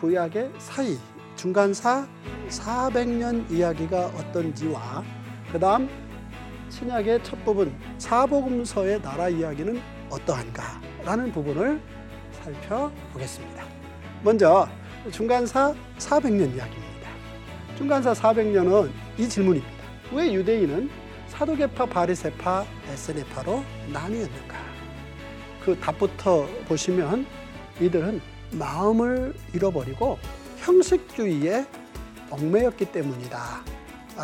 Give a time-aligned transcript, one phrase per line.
[0.00, 0.96] 구약의 사이
[1.34, 2.06] 중간사
[2.48, 5.02] 400년 이야기가 어떤지와
[5.50, 5.88] 그 다음
[6.68, 9.80] 신약의 첫 부분 사복음서의 나라 이야기는
[10.10, 11.80] 어떠한가 라는 부분을
[12.32, 13.64] 살펴보겠습니다.
[14.22, 14.68] 먼저
[15.10, 17.10] 중간사 400년 이야기입니다.
[17.76, 19.84] 중간사 400년은 이 질문입니다.
[20.12, 20.90] 왜 유대인은
[21.28, 23.62] 사도계파, 바리세파, 에스네파로
[23.92, 24.56] 나뉘었는가?
[25.64, 27.26] 그 답부터 보시면
[27.80, 28.20] 이들은
[28.52, 30.18] 마음을 잃어버리고
[30.58, 31.66] 형식주의에
[32.30, 33.62] 얽매였기 때문이다.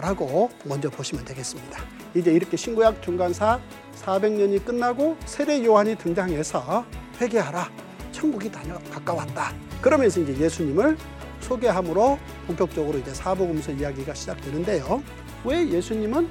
[0.00, 1.80] 라고 먼저 보시면 되겠습니다.
[2.14, 3.60] 이제 이렇게 신구약 중간사
[4.02, 6.84] 400년이 끝나고 세례 요한이 등장해서
[7.20, 7.70] 회개하라.
[8.12, 9.52] 천국이 다녀 가까웠다.
[9.80, 10.96] 그러면서 이제 예수님을
[11.40, 15.02] 소개함으로 본격적으로 이제 사복음서 이야기가 시작되는데요.
[15.44, 16.28] 왜 예수님은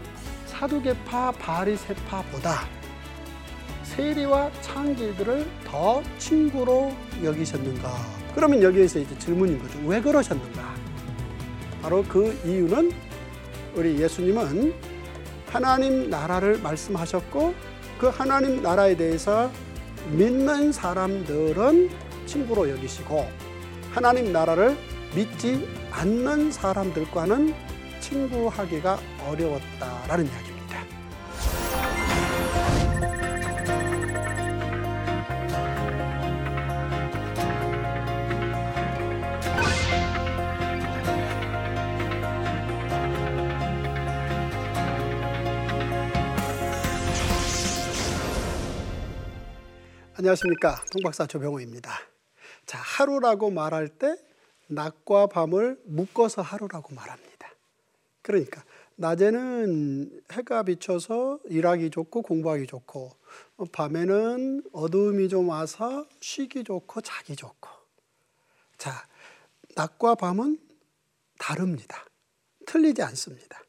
[0.47, 2.82] 사두개파 바리세파보다
[3.95, 6.91] 세리와 창기들을 더 친구로
[7.23, 7.91] 여기셨는가?
[8.33, 9.77] 그러면 여기에서 이제 질문인 거죠.
[9.85, 10.73] 왜 그러셨는가?
[11.81, 12.91] 바로 그 이유는
[13.75, 14.73] 우리 예수님은
[15.47, 17.53] 하나님 나라를 말씀하셨고
[17.99, 19.51] 그 하나님 나라에 대해서
[20.11, 21.89] 믿는 사람들은
[22.25, 23.27] 친구로 여기시고
[23.91, 24.75] 하나님 나라를
[25.15, 27.53] 믿지 않는 사람들과는
[27.99, 30.52] 친구하기가 어려웠다라는 이야기입니다.
[50.23, 50.81] 안녕하십니까.
[50.89, 51.91] 통박사 조병호입니다.
[52.65, 54.15] 자, 하루라고 말할 때
[54.67, 57.49] 낮과 밤을 묶어서 하루라고 말합니다.
[58.21, 58.63] 그러니까
[58.95, 63.11] 낮에는 해가 비쳐서 일하기 좋고 공부하기 좋고
[63.73, 67.69] 밤에는 어두움이 좀 와서 쉬기 좋고 자기 좋고
[68.77, 69.05] 자
[69.75, 70.57] 낮과 밤은
[71.37, 72.05] 다릅니다.
[72.65, 73.61] 틀리지 않습니다.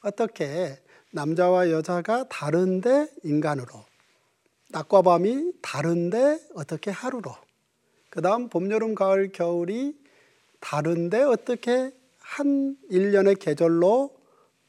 [0.00, 0.82] 어떻게
[1.12, 3.84] 남자와 여자가 다른데 인간으로
[4.68, 7.34] 낮과 밤이 다른데 어떻게 하루로
[8.10, 9.96] 그 다음 봄, 여름, 가을, 겨울이
[10.60, 14.16] 다른데 어떻게 한 일년의 계절로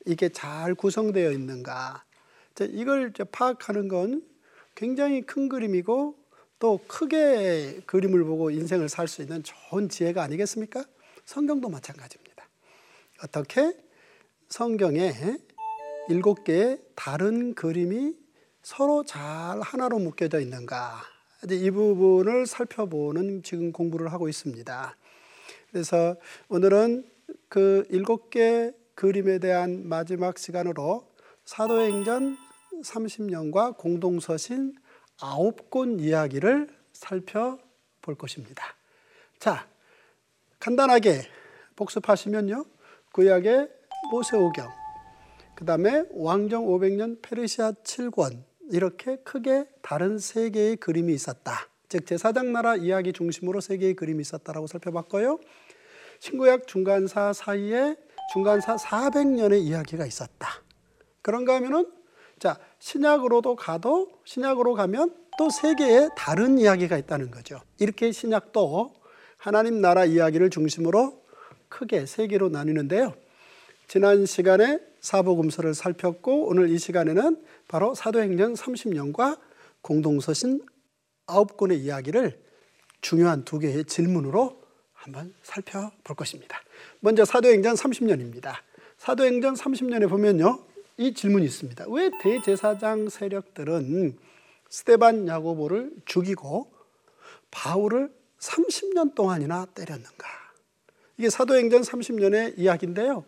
[0.06, 2.04] 이게 잘 구성되어 있는가.
[2.60, 4.24] 이걸 파악하는 건
[4.76, 6.16] 굉장히 큰 그림이고
[6.60, 10.84] 또 크게 그림을 보고 인생을 살 수 있는 좋은 지혜가 아니겠습니까?
[11.26, 12.48] 성경도 마찬가지입니다.
[13.24, 13.76] 어떻게
[14.50, 15.14] 성경에
[16.10, 18.16] 일곱 개의 다른 그림이
[18.68, 21.02] 서로 잘 하나로 묶여져 있는가.
[21.50, 24.98] 이 부분을 살펴보는 지금 공부를 하고 있습니다.
[25.72, 26.18] 그래서
[26.50, 27.10] 오늘은
[27.48, 31.08] 그 일곱 개 그림에 대한 마지막 시간으로
[31.46, 32.38] 사도행전
[32.84, 34.76] 30년과 공동서신
[35.22, 38.76] 아홉 권 이야기를 살펴볼 것입니다.
[39.40, 39.66] 자,
[40.60, 41.22] 간단하게
[41.78, 42.66] 복습하시면요.
[43.14, 43.70] 구약의
[44.12, 44.68] 모세오경,
[45.56, 51.68] 그 다음에 왕정 500년 페르시아 7권, 이렇게 크게 다른 세 개의 그림이 있었다.
[51.90, 55.40] 즉 제사장 나라 이야기 중심으로 세 개의 그림이 있었다라고 살펴봤고요.
[56.20, 57.96] 신구약 중간사 사이에
[58.34, 60.50] 중간사 400년의 이야기가 있었다.
[61.22, 61.90] 그런가 하면은
[62.40, 67.62] 자 신약으로도 가도 신약으로 가면 또 세 개의 다른 이야기가 있다는 거죠.
[67.80, 68.92] 이렇게 신약도
[69.38, 71.24] 하나님 나라 이야기를 중심으로
[71.70, 73.14] 크게 세 개로 나뉘는데요.
[73.88, 79.40] 지난 시간에 사복음서를 살폈고 오늘 이 시간에는 바로 사도행전 30년과
[79.82, 80.62] 공동서신
[81.26, 82.38] 9권의 이야기를
[83.00, 84.62] 중요한 두 개의 질문으로
[84.92, 86.60] 한번 살펴볼 것입니다.
[87.00, 88.56] 먼저 사도행전 30년입니다.
[88.98, 90.66] 사도행전 30년에 보면요.
[90.98, 91.86] 이 질문이 있습니다.
[91.88, 94.18] 왜 대제사장 세력들은
[94.70, 96.74] 스테반 야고보를 죽이고
[97.52, 100.28] 바울을 30년 동안이나 때렸는가?
[101.18, 103.24] 이게 사도행전 30년의 이야기인데요.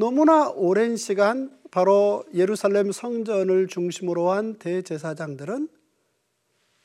[0.00, 5.68] 너무나 오랜 시간 바로 예루살렘 성전을 중심으로 한 대제사장들은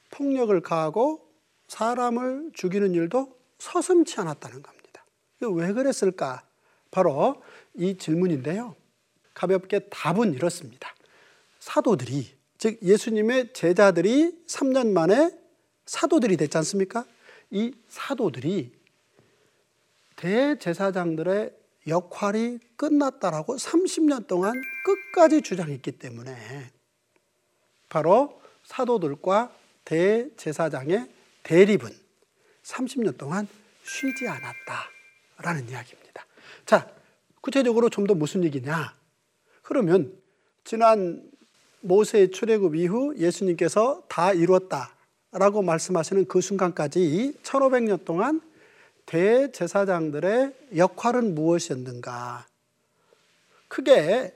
[0.09, 1.23] 폭력을 가하고
[1.67, 5.05] 사람을 죽이는 일도 서슴치 않았다는 겁니다.
[5.41, 6.41] 왜 그랬을까?
[6.89, 7.43] 바로
[7.75, 8.75] 이 질문인데요.
[9.35, 10.95] 가볍게 답은 이렇습니다.
[11.59, 15.29] 사도들이, 즉 예수님의 제자들이 3년 만에
[15.85, 17.05] 사도들이 됐지 않습니까?
[17.51, 18.71] 이 사도들이
[20.15, 24.53] 대제사장들의 역할이 끝났다라고 30년 동안
[24.85, 26.71] 끝까지 주장했기 때문에
[27.89, 29.53] 바로 사도들과
[29.85, 31.09] 대제사장의
[31.43, 31.89] 대립은
[32.63, 33.47] 30년 동안
[33.83, 36.25] 쉬지 않았다라는 이야기입니다.
[36.65, 36.89] 자,
[37.41, 38.95] 구체적으로 좀 더 무슨 얘기냐?
[39.61, 40.17] 그러면
[40.63, 41.29] 지난
[41.81, 44.95] 모세의 출애굽 이후 예수님께서 다 이루었다.
[45.31, 48.39] 라고 말씀하시는 그 순간까지 1500년 동안
[49.05, 52.47] 대제사장들의 역할은 무엇이었는가?
[53.67, 54.33] 크게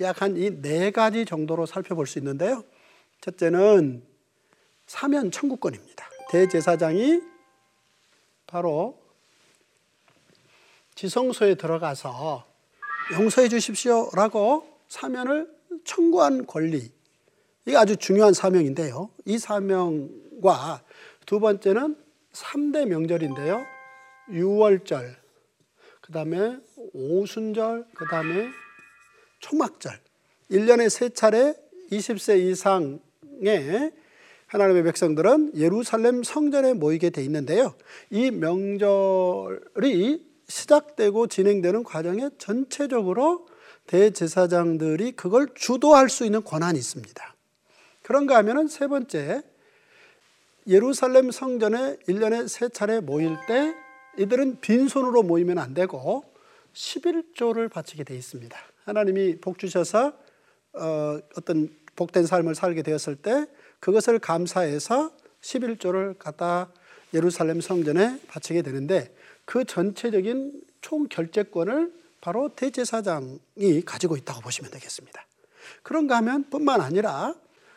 [0.00, 2.64] 약 한 이 네 가지 정도로 살펴볼 수 있는데요.
[3.20, 4.02] 첫째는
[4.86, 6.08] 사면 청구권입니다.
[6.30, 7.20] 대제사장이
[8.46, 8.98] 바로
[10.94, 12.46] 지성소에 들어가서
[13.12, 15.50] 용서해 주십시오라고 사면을
[15.84, 16.90] 청구한 권리.
[17.66, 19.10] 이게 아주 중요한 사명인데요.
[19.24, 20.82] 이 사명과
[21.26, 21.96] 두 번째는
[22.32, 23.64] 3대 명절인데요.
[24.32, 25.16] 유월절,
[26.00, 26.58] 그 다음에
[26.92, 28.48] 오순절, 그 다음에
[29.40, 29.98] 초막절.
[30.50, 31.54] 1년에 세 차례
[31.90, 33.92] 20세 이상의
[34.46, 37.74] 하나님의 백성들은 예루살렘 성전에 모이게 돼 있는데요.
[38.10, 43.46] 이 명절이 시작되고 진행되는 과정에 전체적으로
[43.86, 47.34] 대제사장들이 그걸 주도할 수 있는 권한이 있습니다.
[48.02, 49.42] 그런가 하면은 세 번째,
[50.66, 53.72] 예루살렘 성전에 1년에 세 차례 모일 때
[54.18, 56.24] 이들은 빈손으로 모이면 안 되고
[56.72, 58.56] 11조를 바치게 돼 있습니다.
[58.84, 60.12] 하나님이 복 주셔서
[60.72, 63.46] 어, 어떤 복된 삶을 살게 되었을 때
[63.80, 66.72] 그것을 감사해서 11조를 갖다
[67.12, 69.14] 예루살렘 성전에 바치게 되는데
[69.44, 75.26] 그 전체적인 총 결재권을 바로 대제사장이 가지고 있다고 보시면 되겠습니다.
[75.82, 77.34] 그런가 하면 뿐만 아니라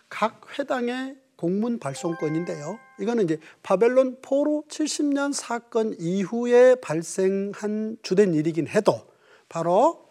[0.10, 2.80] 각 회당의 공문 발송권인데요.
[3.01, 9.01] 이거는 이제 바벨론 포로 70년 사건 이후에 발생한 주된 일이긴 해도
[9.50, 10.07] 바로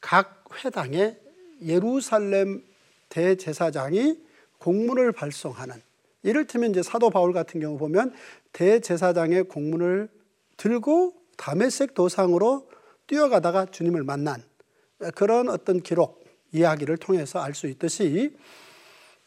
[0.00, 1.16] 각 회당에
[1.66, 2.62] 예루살렘
[3.08, 4.20] 대제사장이
[4.58, 5.74] 공문을 발송하는
[6.22, 8.14] 이를테면 이제 사도 바울 같은 경우 보면
[8.52, 10.08] 대제사장의 공문을
[10.56, 12.70] 들고 다메섹 도상으로
[13.08, 14.40] 뛰어가다가 주님을 만난
[15.16, 18.36] 그런 어떤 기록, 이야기를 통해서 알 수 있듯이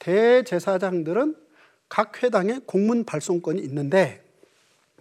[0.04, 1.36] 대제사장들은
[1.88, 4.24] 각 회당에 공문 발송권이 있는데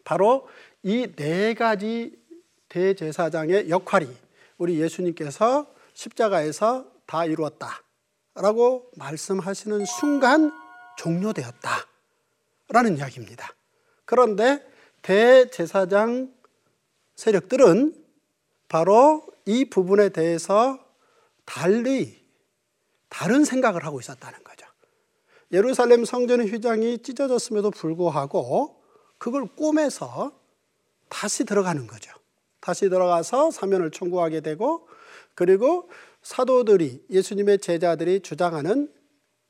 [0.04, 0.49] 바로
[0.84, 2.16] 이 네 가지
[2.69, 4.08] 대제사장의 역할이
[4.58, 7.82] 우리 예수님께서 십자가에서 다 이루었다.
[8.34, 10.50] 라고 말씀하시는 순간
[10.96, 11.70] 종료되었다.
[12.70, 13.48] 라는 이야기입니다.
[14.05, 14.64] 그런데
[15.02, 16.32] 대제사장
[17.16, 17.94] 세력들은
[18.69, 20.78] 바로 이 부분에 대해서
[21.44, 22.22] 달리
[23.10, 24.61] 다른 생각을 하고 있었다는 거죠.
[25.52, 28.82] 예루살렘 성전의 휘장이 찢어졌음에도 불구하고
[29.19, 30.32] 그걸 꼬매서
[31.08, 32.10] 다시 들어가는 거죠.
[32.60, 34.88] 다시 들어가서 사면을 청구하게 되고
[35.34, 35.90] 그리고
[36.22, 38.93] 사도들이 예수님의 제자들이 주장하는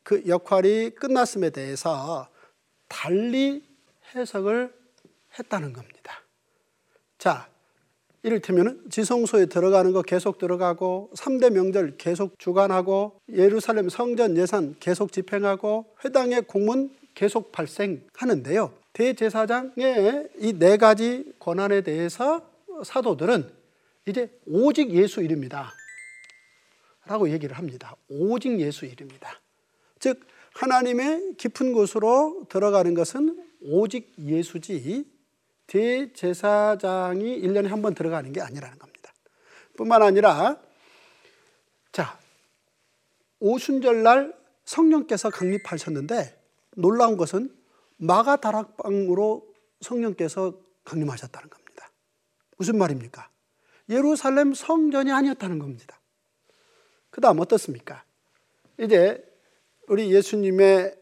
[0.02, 2.28] 그 역할이 끝났음에 대해서
[2.88, 3.64] 달리
[4.14, 4.74] 해석을
[5.38, 6.22] 했다는 겁니다.
[7.18, 7.48] 자,
[8.24, 15.86] 이를테면 지성소에 들어가는 거 계속 들어가고 3대 명절 계속 주관하고 예루살렘 성전 예산 계속 집행하고
[16.04, 18.72] 회당의 공문 계속 발생하는데요.
[18.92, 22.48] 대제사장의 이 네 가지 권한에 대해서
[22.84, 23.50] 사도들은
[24.06, 25.72] 이제 오직 예수 이름이다.
[27.06, 27.96] 라고 얘기를 합니다.
[28.08, 29.40] 오직 예수 이름이다.
[29.98, 30.20] 즉,
[30.54, 35.04] 하나님의 깊은 곳으로 들어가는 것은 오직 예수지
[35.72, 39.10] 대제사장이 1년에 한 번 들어가는 게 아니라는 겁니다.
[39.76, 40.60] 뿐만 아니라
[41.92, 42.18] 자,
[43.40, 44.36] 오순절 날
[44.66, 46.38] 성령께서 강림하셨는데
[46.76, 47.56] 놀라운 것은
[47.96, 49.46] 마가 다락방으로
[49.80, 51.90] 성령께서 강림하셨다는 겁니다.
[52.58, 53.30] 무슨 말입니까?
[53.88, 56.00] 예루살렘 성전이 아니었다는 겁니다.
[57.10, 58.04] 그 다음 어떻습니까?
[58.78, 59.24] 이제
[59.88, 60.96] 우리 예수님의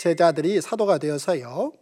[0.00, 1.72] 제자들이 사도가 되어서요.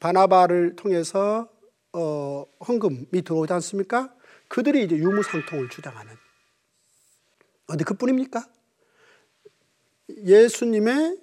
[0.00, 1.48] 바나바를 통해서
[1.92, 4.14] 어, 헌금이 들어오지 않습니까?
[4.48, 6.12] 그들이 이제 유무상통을 주장하는.
[7.68, 8.46] 어디 그뿐입니까?
[10.24, 11.18] 예수님의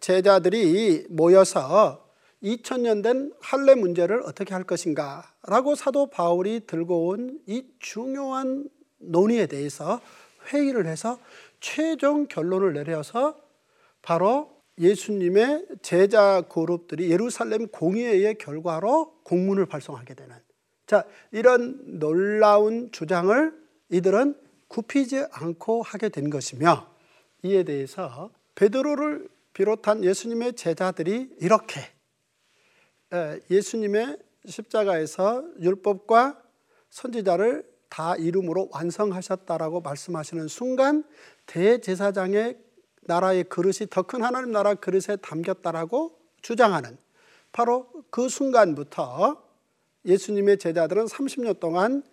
[0.00, 2.08] 제자들이 모여서
[2.42, 9.46] 2000년 된 할례 문제를 어떻게 할 것인가 라고 사도 바울이 들고 온 이 중요한 논의에
[9.46, 10.00] 대해서
[10.52, 11.18] 회의를 해서
[11.60, 13.36] 최종 결론을 내려서
[14.02, 20.34] 바로 예수님의 제자 그룹들이 예루살렘 공의회의 결과로 공문을 발송하게 되는.
[20.86, 23.54] 자 이런 놀라운 주장을
[23.90, 24.34] 이들은
[24.68, 26.88] 굽히지 않고 하게 된 것이며
[27.42, 31.80] 이에 대해서 베드로를 비롯한 예수님의 제자들이 이렇게
[33.50, 36.42] 예수님의 십자가에서 율법과
[36.88, 41.04] 선지자를 다 이름으로 완성하셨다라고 말씀하시는 순간
[41.46, 42.56] 대제사장의
[43.10, 46.96] 나라의 그릇이 더 큰 하나님 나라 그릇에 담겼다라고 주장하는
[47.50, 49.42] 바로 그 순간부터
[50.04, 52.04] 예수님의 제자들은 30년 동안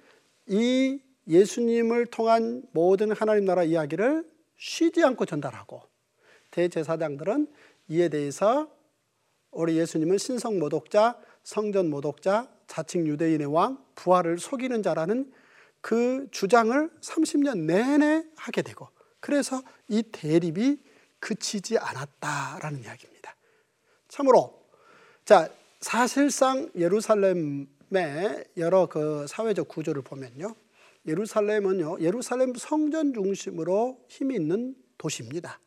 [0.48, 4.27] 이 예수님을 통한 모든 하나님 나라 이야기를
[4.58, 5.84] 쉬지 않고 전달하고
[6.50, 7.48] 대제사장들은
[7.89, 8.68] 이에 대해서
[9.51, 15.32] 우리 예수님은 신성 모독자, 성전 모독자, 자칭 유대인의 왕, 부활을 속이는 자라는
[15.82, 18.89] 그 주장을 30년 내내 하게 되고
[19.20, 20.87] 그래서 이 대립이
[21.19, 23.36] 그치지 않았다라는 이야기입니다.
[24.07, 24.62] 참으로
[25.25, 27.67] 자 사실상 예루살렘의
[28.57, 30.55] 여러 그 사회적 구조를 보면요.
[31.07, 32.00] 예루살렘은요.
[32.01, 35.59] 예루살렘 성전 중심으로 힘이 있는 도시입니다.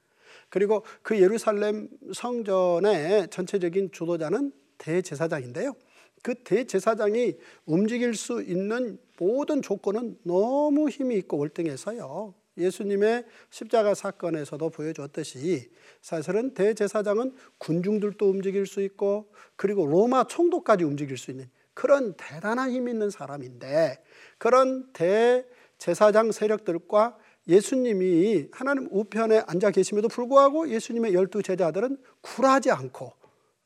[0.49, 5.75] 그리고 그 예루살렘 성전의 전체적인 주도자는 대제사장인데요.
[6.23, 12.35] 그 대제사장이 움직일 수 있는 모든 조건은 너무 힘이 있고 월등해서요.
[12.61, 21.31] 예수님의 십자가 사건에서도 보여줬듯이 사실은 대제사장은 군중들도 움직일 수 있고 그리고 로마 총독까지 움직일 수
[21.31, 24.03] 있는 그런 대단한 힘 있는 사람인데
[24.39, 27.17] 그런 대제사장 세력들과
[27.49, 33.13] 예수님이 하나님 우편에 앉아 계심에도 불구하고 예수님의 열두 제자들은 굴하지 않고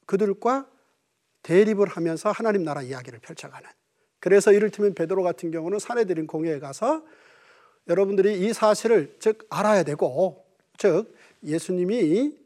[0.06, 0.68] 그들과
[1.42, 3.68] 대립을 하면서 하나님 나라 이야기를 펼쳐가는.
[4.18, 7.04] 그래서 이를테면 베드로 같은 경우는 사내들인 공회에 가서
[7.88, 10.44] 여러분들이 이 사실을 즉 알아야 되고
[10.78, 11.14] 즉
[11.44, 12.36] 예수님이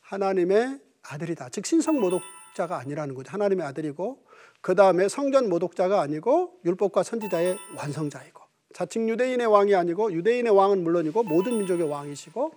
[0.00, 1.48] 하나님의 아들이다.
[1.50, 3.30] 즉 신성 모독자가 아니라는 거죠.
[3.32, 4.24] 하나님의 아들이고
[4.60, 8.40] 그 다음에 성전 모독자가 아니고 율법과 선지자의 완성자이고
[8.74, 12.52] 자칭 유대인의 왕이 아니고 유대인의 왕은 물론이고 모든 민족의 왕이시고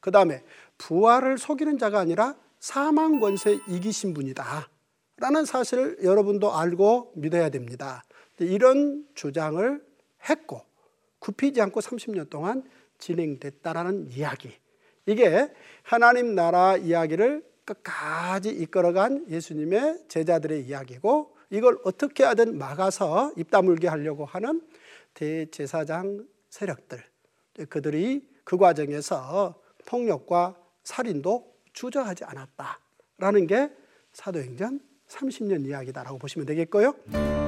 [0.00, 0.42] 그 다음에
[0.78, 4.68] 부활을 속이는 자가 아니라 사망 권세 이기신 분이다.
[5.18, 8.04] 라는 사실을 여러분도 알고 믿어야 됩니다.
[8.38, 9.82] 이런 주장을
[10.28, 10.65] 했고
[11.26, 12.62] 굽히지 않고 30년 동안
[12.98, 14.52] 진행됐다라는 이야기.
[15.06, 15.52] 이게
[15.82, 24.24] 하나님 나라 이야기를 끝까지 이끌어간 예수님의 제자들의 이야기고 이걸 어떻게 하든 막아서 입 다물게 하려고
[24.24, 24.62] 하는
[25.14, 27.02] 대제사장 세력들.
[27.68, 33.70] 그들이 그 과정에서 폭력과 살인도 주저하지 않았다라는 게
[34.12, 37.45] 사도행전 30년 이야기다라고 보시면 되겠고요.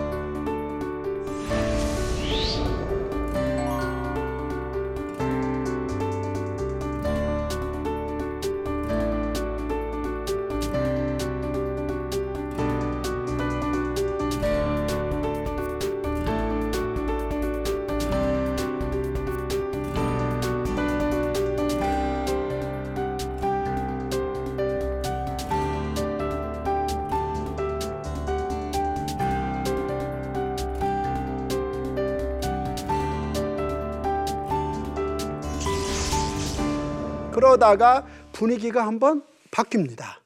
[37.39, 40.21] 그러다가 분위기가 한번 바뀝니다.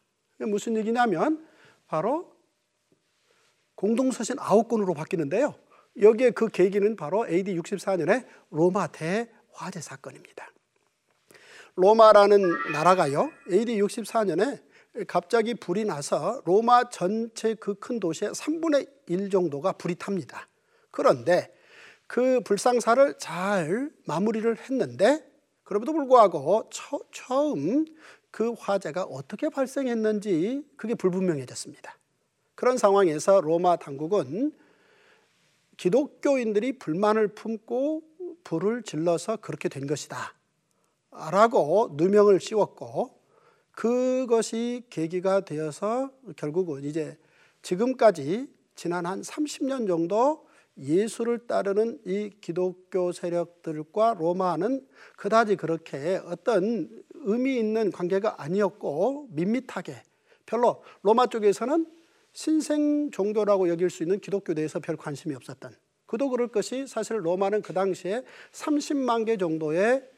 [0.49, 1.47] 무슨 얘기냐면
[1.87, 2.33] 바로
[3.75, 5.55] 공동서신 아홉 권으로 바뀌는데요.
[6.01, 10.51] 여기에 그 계기는 바로 AD 64년에 로마 대화재 사건입니다.
[11.77, 13.31] 로마라는 나라가요.
[13.51, 14.63] AD 64년에
[15.07, 20.49] 갑자기 불이 나서 로마 전체 그 큰 도시의 3분의 1 정도가 불이 탑니다.
[20.91, 21.55] 그런데
[22.07, 25.32] 그 불상사를 잘 마무리를 했는데
[25.73, 27.87] 그럼에도 불구하고 처, 처음
[28.31, 31.97] 그 화재가 어떻게 발생했는지 그게 불분명해졌습니다.
[32.55, 34.53] 그런 상황에서 로마 당국은
[35.79, 38.03] 기독교인들이 불만을 품고
[38.45, 40.35] 불을 질러서 그렇게 된 것이다.
[41.31, 43.19] 라고 누명을 씌웠고
[43.71, 47.17] 그것이 계기가 되어서 결국은 이제
[47.63, 50.47] 지금까지 지난 한 30년 정도
[50.79, 54.87] 예수를 따르는 이 기독교 세력들과 로마는
[55.17, 60.03] 그다지 그렇게 어떤 의미 있는 관계가 아니었고 밋밋하게
[60.47, 61.87] 별로 로마 쪽에서는
[62.33, 65.77] 신생 종교라고 여길 수 있는 기독교 대해서 별 관심이 없었던.
[66.07, 70.09] 그도 그럴 것이 사실 로마는 그 당시에 30만 개 정도의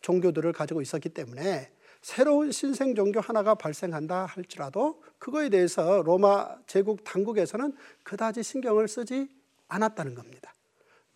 [0.00, 1.70] 종교들을 가지고 있었기 때문에
[2.02, 9.28] 새로운 신생 종교 하나가 발생한다 할지라도 그거에 대해서 로마 제국 당국에서는 그다지 신경을 쓰지
[9.68, 10.54] 않았다는 겁니다.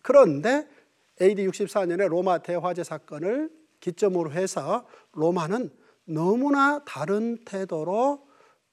[0.01, 0.67] 그런데
[1.21, 5.69] AD 64년에 로마 대화재 사건을 기점으로 해서 로마는
[6.05, 8.27] 너무나 다른 태도로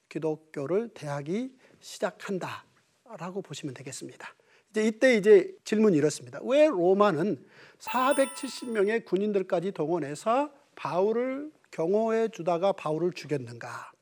[0.09, 4.28] 기독교를 대하기 시작한다라고 보시면 되겠습니다.
[4.71, 6.38] 이제 이때 이제 질문이 이렇습니다.
[6.42, 7.45] 왜 로마는
[7.78, 13.92] 470명의 군인들까지 동원해서 바울을 경호해 주다가 바울을 죽였는가?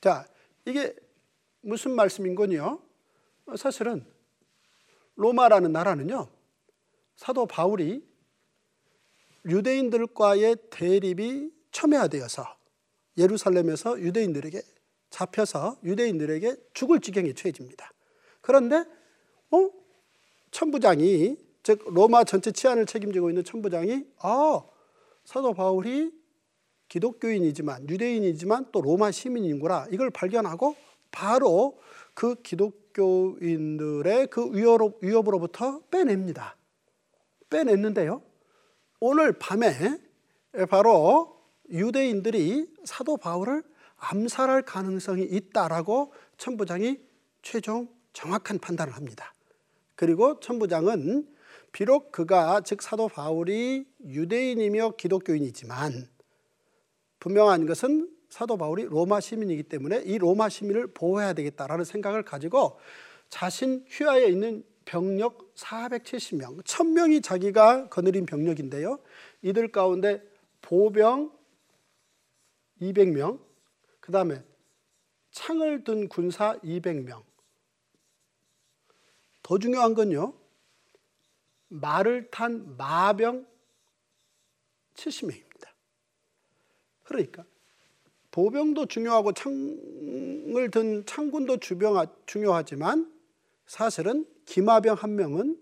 [0.00, 0.26] 자,
[0.64, 0.94] 이게
[1.60, 2.80] 무슨 말씀인 건요?
[3.56, 4.04] 사실은
[5.20, 6.28] 로마라는 나라는요,
[7.14, 8.02] 사도 바울이
[9.44, 12.46] 유대인들과의 대립이 첨예화되어서
[13.18, 14.62] 예루살렘에서 유대인들에게
[15.10, 17.92] 잡혀서 유대인들에게 죽을 지경에 처해집니다.
[18.40, 18.84] 그런데
[19.50, 19.70] 어?
[20.52, 24.62] 천부장이 즉 로마 전체 치안을 책임지고 있는 천부장이 아
[25.26, 26.12] 사도 바울이
[26.88, 30.76] 기독교인이지만 유대인이지만 또 로마 시민이구나 이걸 발견하고
[31.10, 31.78] 바로
[32.14, 36.56] 그 기독 교인들의 그 위협으로부터 빼냅니다.
[37.48, 38.22] 빼냈는데요.
[39.00, 39.98] 오늘 밤에
[40.68, 43.62] 바로 유대인들이 사도 바울을
[43.96, 46.98] 암살할 가능성이 있다라고 천부장이
[47.42, 49.34] 최종 정확한 판단을 합니다.
[49.94, 51.28] 그리고 천부장은
[51.72, 56.08] 비록 그가 즉 사도 바울이 유대인이며 기독교인이지만
[57.20, 62.78] 분명한 것은 사도 바울이 로마 시민이기 때문에 이 로마 시민을 보호해야 되겠다라는 생각을 가지고
[63.28, 68.98] 자신 휘하에 있는 병력 470명, 1000명이 자기가 거느린 병력인데요.
[69.42, 70.22] 이들 가운데
[70.62, 71.32] 보병
[72.80, 73.40] 200명,
[74.00, 74.42] 그 다음에
[75.30, 77.22] 창을 든 군사 200명.
[79.42, 80.34] 더 중요한 건요,
[81.68, 83.46] 말을 탄 마병
[84.94, 85.68] 70명입니다.
[87.04, 87.44] 그러니까
[88.30, 91.58] 보병도 중요하고 창을 든 창군도
[92.26, 93.12] 중요하지만
[93.66, 95.58] 사실은 기마병 한 명은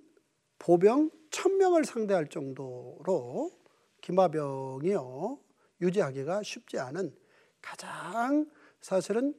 [0.58, 3.52] 보병 천 명을 상대할 정도로
[4.00, 5.38] 기마병이요
[5.80, 7.14] 유지하기가 쉽지 않은
[7.60, 8.46] 가장
[8.80, 9.34] 사실은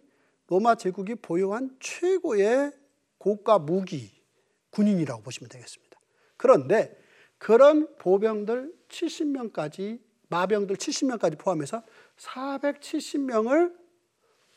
[0.48, 2.72] 로마 제국이 보유한 최고의
[3.18, 4.12] 고가 무기
[4.72, 6.00] 군인이라고 보시면 되겠습니다.
[6.38, 6.98] 그런데
[7.38, 11.84] 그런 보병들 70명까지 마병들 70명까지 포함해서
[12.20, 13.76] 470명을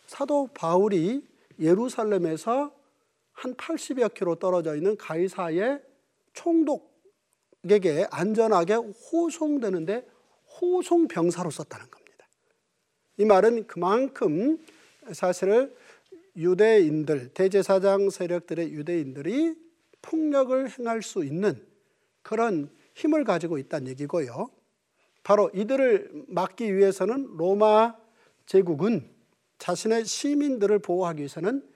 [0.06, 1.26] 사도 바울이
[1.58, 2.74] 예루살렘에서
[3.32, 5.80] 한 80여 킬로 떨어져 있는 가이사의
[6.34, 10.06] 총독에게 안전하게 호송되는데
[10.60, 12.28] 호송 병사로 썼다는 겁니다.
[13.18, 14.64] 이 말은 그만큼
[15.12, 15.74] 사실
[16.36, 19.54] 유대인들 대제사장 세력들의 유대인들이
[20.02, 21.64] 폭력을 행할 수 있는
[22.22, 24.50] 그런 힘을 가지고 있다는 얘기고요.
[25.22, 27.96] 바로 이들을 막기 위해서는 로마
[28.46, 29.08] 제국은
[29.58, 31.68] 자신의 시민들을 보호하기 위해서는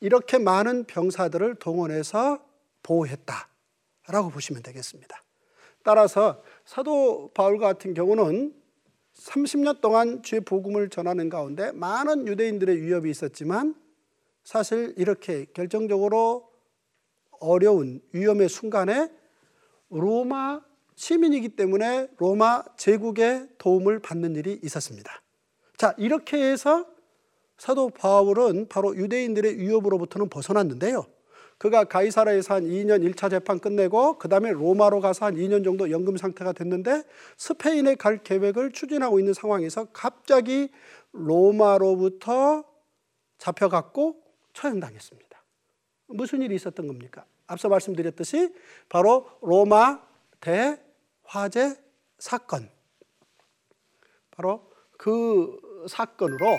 [0.00, 2.44] 이렇게 많은 병사들을 동원해서
[2.82, 5.24] 보호했다라고 보시면 되겠습니다.
[5.82, 8.54] 따라서 사도 바울 같은 경우는
[9.14, 13.74] 30년 동안 주의 복음을 전하는 가운데 많은 유대인들의 위협이 있었지만
[14.44, 16.48] 사실 이렇게 결정적으로
[17.40, 19.10] 어려운 위험의 순간에
[19.90, 20.60] 로마
[20.98, 25.22] 시민이기 때문에 로마 제국의 도움을 받는 일이 있었습니다.
[25.76, 26.86] 자, 이렇게 해서
[27.56, 31.06] 사도 바울은 바로 유대인들의 위협으로부터는 벗어났는데요.
[31.56, 36.16] 그가 가이사라에서 한 2년 1차 재판 끝내고 그 다음에 로마로 가서 한 2년 정도 연금
[36.16, 37.04] 상태가 됐는데
[37.36, 40.68] 스페인에 갈 계획을 추진하고 있는 상황에서 갑자기
[41.12, 42.64] 로마로부터
[43.38, 44.20] 잡혀갔고
[44.52, 45.44] 처형당했습니다.
[46.08, 47.24] 무슨 일이 있었던 겁니까?
[47.46, 48.52] 앞서 말씀드렸듯이
[48.88, 50.00] 바로 로마
[50.40, 50.87] 대
[51.28, 51.76] 화재
[52.18, 52.70] 사건.
[54.30, 56.58] 바로 그 사건으로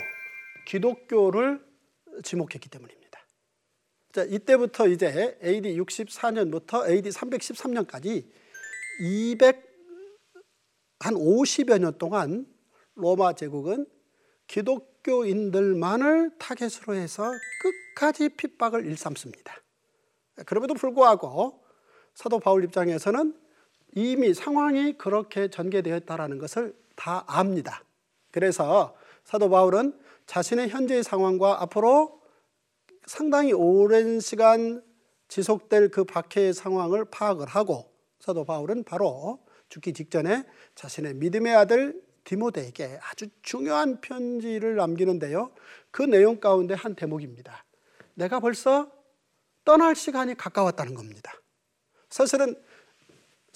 [0.68, 1.66] 기독교를
[2.24, 3.20] 지목했기 때문입니다.
[4.12, 8.30] 자, 이때부터 이제 AD 64년부터 AD 313년까지
[9.02, 9.68] 200,
[11.00, 12.46] 한 50여 년 동안
[12.94, 13.88] 로마 제국은
[14.46, 17.32] 기독교인들만을 타겟으로 해서
[17.96, 19.56] 끝까지 핍박을 일삼습니다.
[20.46, 21.64] 그럼에도 불구하고
[22.14, 23.49] 사도 바울 입장에서는
[23.96, 27.84] 이미 상황이 그렇게 전개되었다라는 것을 다 압니다.
[28.32, 32.22] 그래서 사도 바울은 자신의 현재의 상황과 앞으로
[33.06, 34.84] 상당히 오랜 시간
[35.28, 43.00] 지속될 그 박해의 상황을 파악을 하고 사도 바울은 바로 죽기 직전에 자신의 믿음의 아들 디모데에게
[43.02, 45.52] 아주 중요한 편지를 남기는데요.
[45.90, 47.66] 그 내용 가운데 한 대목입니다.
[48.14, 48.92] 내가 벌써
[49.66, 51.32] 떠날 시간이 가까웠다는 겁니다.
[52.10, 52.56] 사실은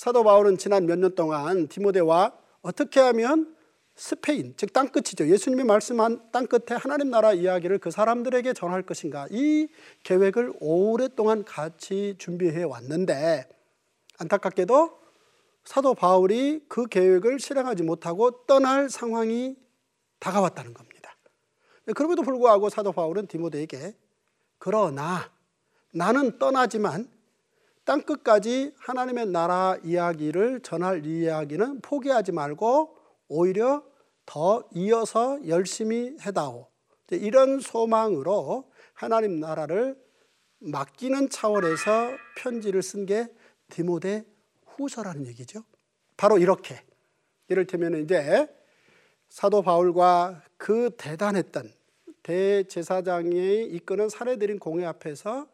[0.04, 3.56] 사도 바울은 지난 몇 년 동안 디모데와 어떻게 하면
[3.96, 5.30] 스페인, 즉 땅끝이죠.
[5.30, 9.28] 예수님이 말씀한 땅끝에 하나님 나라 이야기를 그 사람들에게 전할 것인가.
[9.32, 9.70] 이
[10.04, 13.48] 계획을 오랫동안 같이 준비해 왔는데
[14.18, 15.00] 안타깝게도
[15.64, 19.56] 사도 바울이 그 계획을 실행하지 못하고 떠날 상황이
[20.20, 21.16] 다가왔다는 겁니다.
[21.96, 23.96] 그럼에도 불구하고 사도 바울은 디모데에게
[24.58, 25.32] 그러나
[25.94, 27.08] 나는 떠나지만
[27.86, 32.96] 땅 끝까지 하나님의 나라 이야기를 전할 이야기는 포기하지 말고
[33.28, 33.84] 오히려
[34.26, 36.68] 더 이어서 열심히 해다오.
[37.12, 40.02] 이런 소망으로 하나님 나라를
[40.60, 43.28] 맡기는 차원에서 편지를 쓴 게
[43.70, 44.26] 디모데
[44.66, 45.64] 후서라는 얘기죠.
[46.16, 46.82] 바로 이렇게.
[47.50, 48.48] 이를테면 이제
[49.28, 51.74] 사도 바울과 그 대단했던
[52.24, 55.48] 대제사장이 이끄는 사례들인 공회 앞에서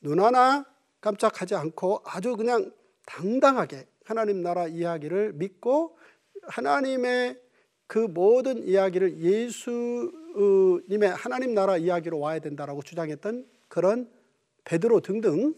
[0.00, 0.66] 눈 하나
[1.04, 2.72] 깜짝하지 않고 아주 그냥
[3.04, 5.98] 당당하게 하나님 나라 이야기를 믿고
[6.42, 7.40] 하나님의
[7.86, 14.10] 그 모든 이야기를 예수 예수님의 하나님 나라 이야기로 와야 된다라고 주장했던 그런
[14.64, 15.54] 베드로 등등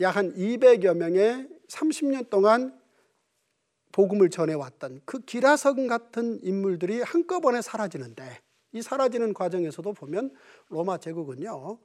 [0.00, 2.78] 약 한 200여 명의 30년 동안
[3.92, 8.40] 복음을 전해왔던 그 기라성 같은 인물들이 한꺼번에 사라지는데
[8.72, 10.32] 이 사라지는 과정에서도 보면
[10.68, 11.78] 로마 제국은요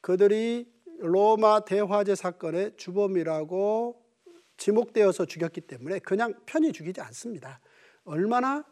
[0.00, 4.02] 그들이 로마 대화제 사건의 주범이라고
[4.56, 7.60] 지목되어서 죽였기 때문에 그냥 편히 죽이지 않습니다.
[8.04, 8.64] 얼마나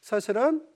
[0.00, 0.66] 사실은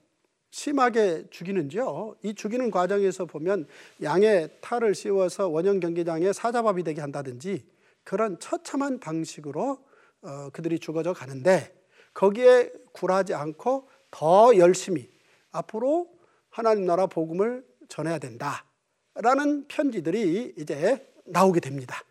[0.50, 2.16] 심하게 죽이는지요.
[2.22, 3.66] 이 죽이는 과정에서 보면
[4.02, 7.64] 양의 탈을 씌워서 원형 경기장에 사자밥이 되게 한다든지
[8.02, 9.78] 그런 처참한 방식으로
[10.22, 11.74] 어, 그들이 죽어져 가는데
[12.12, 15.08] 거기에 굴하지 않고 더 열심히
[15.52, 16.10] 앞으로
[16.50, 18.64] 하나님 나라 복음을 전해야 된다
[19.14, 22.02] 라는 편지들이 이제 나오게 됩니다.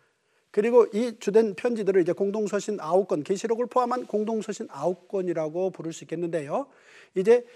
[0.50, 6.04] 그리고 이 주된 편지들을 이제 공동서신 아홉 권, 계시록을 포함한 공동서신 아홉 권이라고 부를 수
[6.04, 6.66] 있겠는데요.
[7.14, 7.46] 이제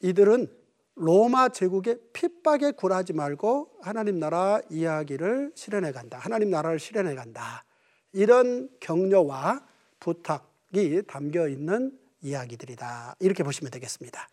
[0.00, 0.48] 이들은
[0.94, 6.18] 로마 제국의 핍박에 굴하지 말고 하나님 나라 이야기를 실현해 간다.
[6.18, 7.64] 하나님 나라를 실현해 간다.
[8.12, 9.64] 이런 격려와
[10.00, 13.16] 부탁이 담겨 있는 이야기들이다.
[13.20, 14.28] 이렇게 보시면 되겠습니다.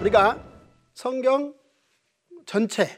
[0.00, 0.42] 우리가
[0.94, 1.54] 성경
[2.46, 2.88] 전체에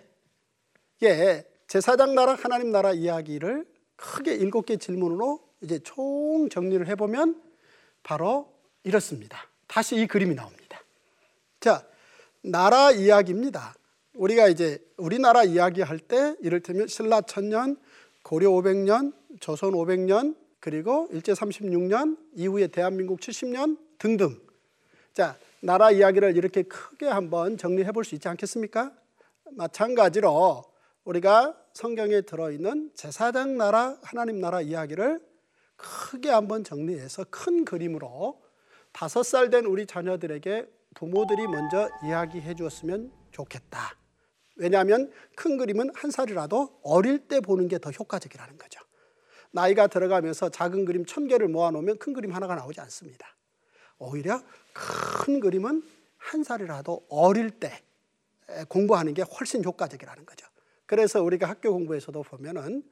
[1.66, 7.42] 제사장 나라 하나님 나라 이야기를 크게 일곱 개 질문으로 이제 총 정리를 해보면
[8.04, 8.52] 바로
[8.84, 9.48] 이렇습니다.
[9.66, 10.80] 다시 이 그림이 나옵니다.
[11.58, 11.84] 자,
[12.40, 13.74] 나라 이야기입니다.
[14.14, 17.78] 우리가 이제 우리나라 이야기할 때 이를테면 신라 천년,
[18.22, 24.38] 고려 500년, 조선 500년, 그리고 일제 36년, 이후에 대한민국 70년 등등.
[25.14, 28.92] 자, 나라 이야기를 이렇게 크게 한번 정리해 볼 수 있지 않겠습니까?
[29.52, 30.64] 마찬가지로
[31.04, 35.20] 우리가 성경에 들어있는 제사장 나라, 하나님 나라 이야기를
[35.76, 38.42] 크게 한번 정리해서 큰 그림으로
[38.92, 43.96] 다섯 살 된 우리 자녀들에게 부모들이 먼저 이야기해 주었으면 좋겠다.
[44.56, 48.80] 왜냐하면 큰 그림은 한 살이라도 어릴 때 보는 게 더 효과적이라는 거죠.
[49.52, 53.26] 나이가 들어가면서 작은 그림 천 개를 모아놓으면 큰 그림 하나가 나오지 않습니다.
[54.02, 54.40] 오히려
[54.72, 55.82] 큰 그림은
[56.16, 57.82] 한 살이라도 어릴 때
[58.68, 60.46] 공부하는 게 훨씬 효과적이라는 거죠.
[60.86, 62.82] 그래서 우리가 학교 공부에서도 보면은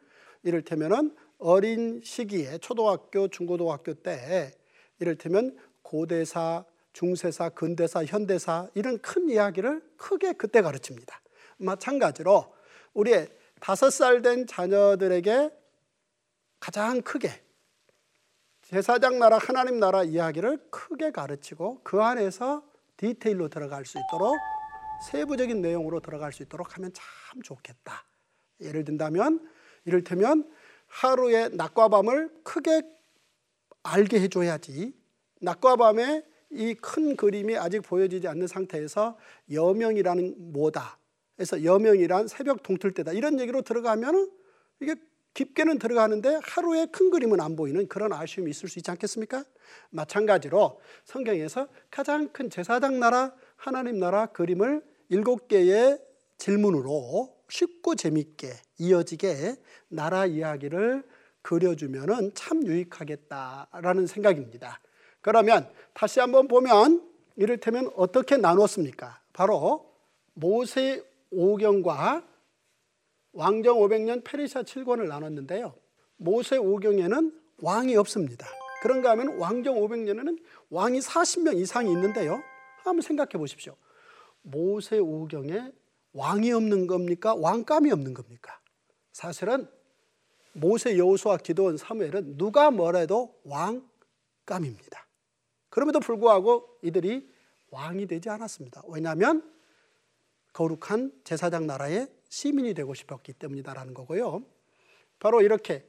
[0.43, 4.53] 이를테면은 어린 시기에 초등학교, 중고등학교 때
[4.99, 11.21] 이를테면 고대사, 중세사, 근대사, 현대사 이런 큰 이야기를 크게 그때 가르칩니다.
[11.59, 12.55] 마찬가지로
[12.95, 13.29] 우리의
[13.61, 15.51] 다섯 살 된 자녀들에게
[16.59, 17.31] 가장 크게
[18.71, 22.63] 제사장 나라 하나님 나라 이야기를 크게 가르치고 그 안에서
[22.99, 24.37] 디테일로 들어갈 수 있도록
[25.11, 28.05] 세부적인 내용으로 들어갈 수 있도록 하면 참 좋겠다.
[28.61, 29.45] 예를 든다면
[29.87, 30.49] 이를테면
[30.87, 32.83] 하루의 낮과 밤을 크게
[33.83, 34.95] 알게 해줘야지
[35.41, 39.19] 낮과 밤에 이 큰 그림이 아직 보여지지 않는 상태에서
[39.51, 40.99] 여명이라는 뭐다.
[41.35, 43.13] 그래서 여명이란 새벽 동틀 때다.
[43.15, 44.31] 이런 얘기로 들어가면
[44.81, 44.95] 이게
[45.35, 49.45] 깊게는 들어가는데 하루에 큰 그림은 안 보이는 그런 아쉬움이 있을 수 있지 않겠습니까?
[49.91, 55.99] 마찬가지로 성경에서 가장 큰 제사장 나라, 하나님 나라 그림을 일곱 개의
[56.39, 59.57] 질문으로 쉽고 재밌게 이어지게
[59.89, 61.05] 나라 이야기를
[61.43, 64.81] 그려주면 참 유익하겠다라는 생각입니다.
[65.21, 69.21] 그러면 다시 한번 보면 이를테면 어떻게 나누었습니까?
[69.33, 69.91] 바로
[70.35, 72.25] 모세 오경과
[73.33, 75.75] 왕정 500년 페르시아 7권을 나눴는데요.
[76.17, 78.47] 모세 오경에는 왕이 없습니다.
[78.83, 80.39] 그런가 하면 왕정 500년에는
[80.71, 82.43] 왕이 40명 이상이 있는데요.
[82.79, 83.77] 한번 생각해 보십시오.
[84.43, 85.73] 모세 오경에
[86.13, 87.35] 왕이 없는 겁니까?
[87.35, 88.59] 왕감이 없는 겁니까?
[89.13, 89.69] 사실은
[90.53, 95.07] 모세 여호수아 기도원 사무엘은 누가 뭐래도 왕감입니다.
[95.69, 97.31] 그럼에도 불구하고 이들이
[97.71, 98.83] 왕이 되지 않았습니다.
[98.89, 99.49] 왜냐하면
[100.53, 104.43] 거룩한 제사장 나라의 시민이 되고 싶었기 때문이다라는 거고요.
[105.19, 105.85] 바로 이렇게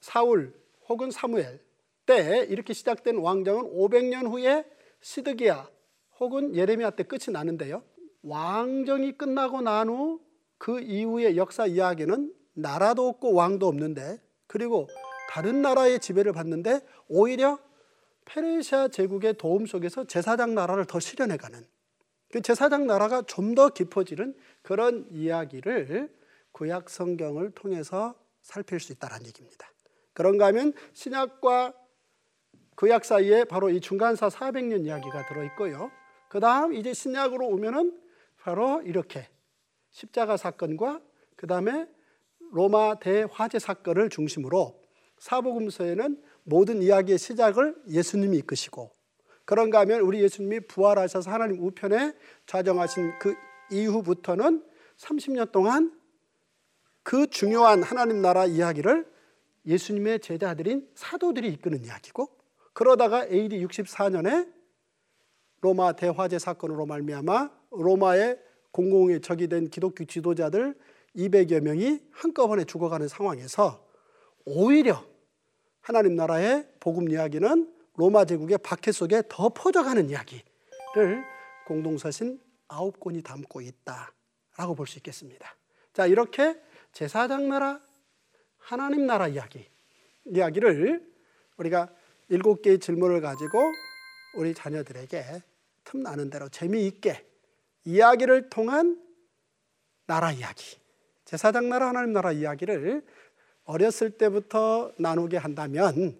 [0.00, 0.52] 사울
[0.88, 1.60] 혹은 사무엘
[2.04, 4.64] 때 이렇게 시작된 왕정은 500년 후에
[5.00, 5.70] 시드기야
[6.20, 7.82] 혹은 예레미야 때 끝이 나는데요.
[8.22, 14.88] 왕정이 끝나고 난 후 그 이후의 역사 이야기는 나라도 없고 왕도 없는데 그리고
[15.30, 17.58] 다른 나라의 지배를 받는데 오히려
[18.24, 21.64] 페르시아 제국의 도움 속에서 제사장 나라를 더 실현해가는
[22.30, 26.14] 그 제사장 나라가 좀 더 깊어지는 그런 이야기를
[26.52, 29.68] 구약 성경을 통해서 살필 수 있다는 얘기입니다.
[30.12, 31.74] 그런가 하면 신약과
[32.74, 35.90] 구약 사이에 바로 이 중간사 400년 이야기가 들어있고요.
[36.28, 37.98] 그 다음 이제 신약으로 오면은
[38.36, 39.28] 바로 이렇게
[39.90, 41.00] 십자가 사건과
[41.36, 41.88] 그 다음에
[42.52, 44.80] 로마 대화재 사건을 중심으로
[45.18, 48.97] 사복음서에는 모든 이야기의 시작을 예수님이 이끄시고
[49.48, 52.12] 그런가 하면 우리 예수님이 부활하셔서 하나님 우편에
[52.44, 53.34] 좌정하신 그
[53.70, 54.62] 이후부터는
[54.98, 55.98] 30년 동안
[57.02, 59.10] 그 중요한 하나님 나라 이야기를
[59.64, 62.28] 예수님의 제자들인 사도들이 이끄는 이야기고
[62.74, 64.52] 그러다가 AD 64년에
[65.62, 68.38] 로마 대화재 사건으로 말미암아 로마의
[68.70, 70.78] 공공의 적이 된 기독교 지도자들
[71.16, 73.82] 200여 명이 한꺼번에 죽어가는 상황에서
[74.44, 75.02] 오히려
[75.80, 81.24] 하나님 나라의 복음 이야기는 로마 제국의 박해 속에 더 퍼져가는 이야기를
[81.66, 85.54] 공동서신 아홉 권이 담고 있다라고 볼 수 있겠습니다.
[85.92, 86.60] 자, 이렇게
[86.92, 87.80] 제사장 나라,
[88.56, 89.66] 하나님 나라 이야기,
[90.26, 91.12] 이야기를
[91.56, 91.92] 우리가
[92.28, 93.58] 일곱 개의 질문을 가지고
[94.36, 95.42] 우리 자녀들에게
[95.84, 97.26] 틈나는 대로 재미있게
[97.84, 99.02] 이야기를 통한
[100.06, 100.78] 나라 이야기,
[101.24, 103.04] 제사장 나라, 하나님 나라 이야기를
[103.64, 106.16] 어렸을 때부터 나누게 한다면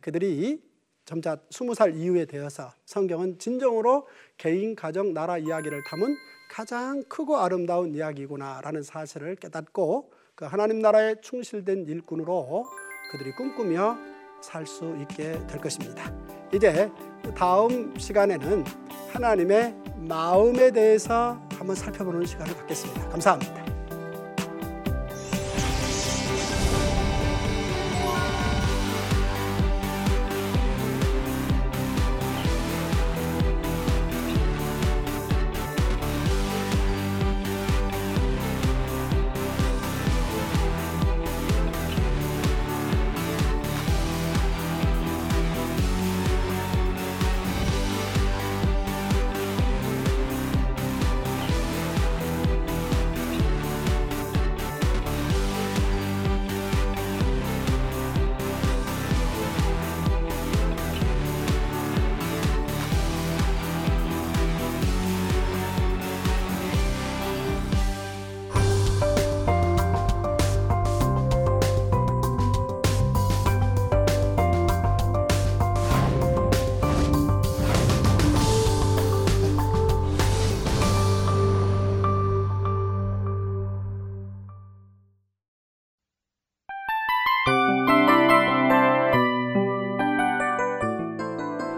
[0.00, 0.67] 그들이
[1.08, 6.14] 점차 스무 살 이후에 되어서 성경은 진정으로 개인, 가정, 나라 이야기를 담은
[6.50, 12.66] 가장 크고 아름다운 이야기구나라는 사실을 깨닫고 그 하나님 나라에 충실된 일꾼으로
[13.10, 13.96] 그들이 꿈꾸며
[14.42, 16.12] 살 수 있게 될 것입니다.
[16.52, 16.92] 이제
[17.34, 18.64] 다음 시간에는
[19.10, 23.08] 하나님의 마음에 대해서 한번 살펴보는 시간을 갖겠습니다.
[23.08, 23.67] 감사합니다.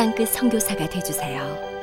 [0.00, 1.79] 땅끝 성교사가 되주세요